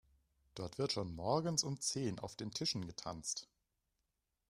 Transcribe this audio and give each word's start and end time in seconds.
Dort 0.55 0.79
wird 0.79 0.93
schon 0.93 1.13
morgens 1.13 1.63
um 1.63 1.79
zehn 1.79 2.17
auf 2.17 2.35
den 2.35 2.49
Tischen 2.49 2.87
getanzt. 2.87 3.47